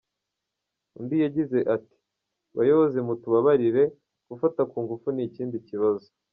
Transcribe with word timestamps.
Undi 0.97 1.15
yagize 1.25 1.57
ati" 1.75 1.95
Bayobozi 2.57 2.97
mutubabarire, 3.07 3.83
gufata 4.29 4.61
ku 4.69 4.77
ngufu 4.83 5.07
ni 5.11 5.23
ikindi 5.27 5.57
kibazo. 5.67 6.07